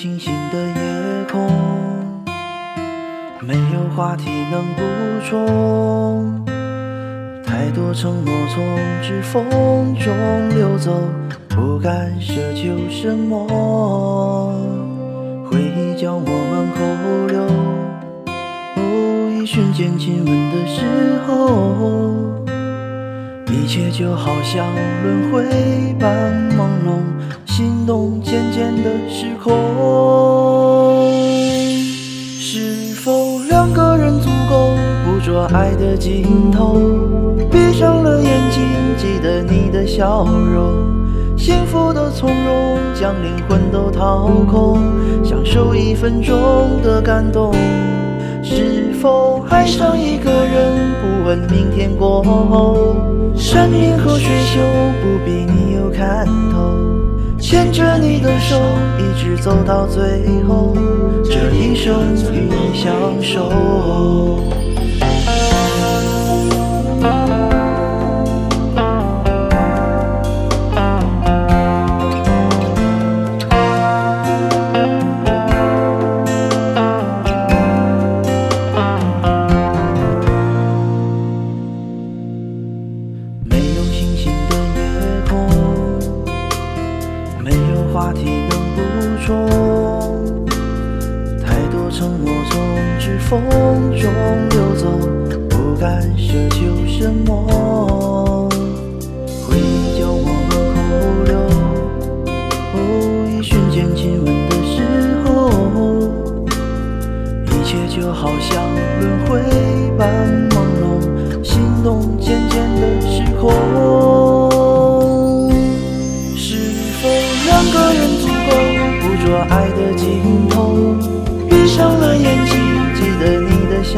[0.00, 1.50] 星星的夜空，
[3.40, 4.82] 没有话题能补
[5.28, 6.44] 充，
[7.44, 8.64] 太多承诺从
[9.02, 9.42] 指缝
[9.96, 10.14] 中
[10.50, 10.92] 流走，
[11.48, 14.54] 不敢奢求什么。
[15.50, 17.42] 回忆将我们扣留，
[18.76, 20.84] 哦，一瞬间亲吻的时
[21.26, 22.46] 候，
[23.52, 24.64] 一切就好像
[25.02, 25.42] 轮回
[25.98, 27.02] 般朦胧，
[27.46, 29.77] 心动渐渐的失控。
[32.88, 34.70] 是否两个人足够
[35.04, 36.80] 捕捉爱的尽头？
[37.50, 38.62] 闭上了眼睛，
[38.96, 40.72] 记得你的笑容。
[41.36, 44.80] 幸福的从容，将灵魂都掏空，
[45.22, 47.52] 享受一分钟的感动。
[48.42, 52.96] 是否爱上一个人，不问明天过后？
[53.36, 54.60] 山明和水秀，
[55.02, 56.97] 不比你有看头。
[57.48, 58.60] 牵着你的手，
[58.98, 60.76] 一直走到最后，
[61.24, 63.48] 这一生与你相守。
[92.78, 93.42] 从指缝
[93.98, 94.08] 中
[94.50, 94.86] 流走，
[95.50, 98.48] 不敢奢求什么。
[99.42, 100.78] 回忆将我们扣
[101.24, 101.34] 留，
[102.74, 102.78] 哦，
[103.36, 104.76] 一瞬间亲吻的时
[105.24, 105.28] 候，
[107.46, 108.62] 一切就好像
[109.00, 109.42] 轮回
[109.98, 110.08] 般
[110.50, 112.47] 朦胧，心动渐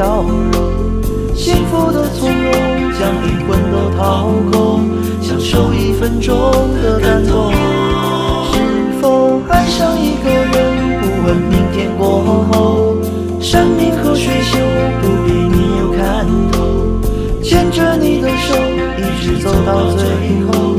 [0.00, 0.50] 笑容。
[1.34, 2.53] 幸福的从容，
[2.99, 4.88] 将灵魂都掏空，
[5.21, 6.34] 享受一分钟
[6.83, 7.53] 的感动。
[8.50, 8.56] 是
[8.99, 12.97] 否爱上一个人，不问明天过后？
[13.41, 14.56] 山明和水秀，
[15.03, 16.56] 不必你有看头。
[17.43, 18.56] 牵着你的手，
[18.97, 20.03] 一直走到最
[20.47, 20.77] 后，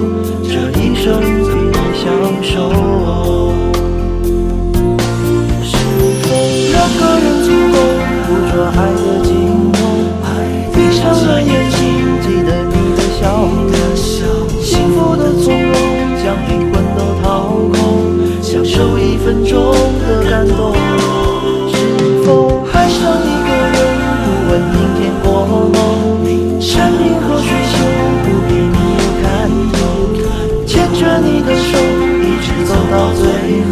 [31.01, 31.79] 着你的手，
[32.21, 33.25] 一直走到最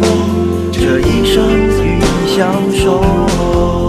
[0.72, 1.48] 这一生
[1.80, 3.79] 与你相守。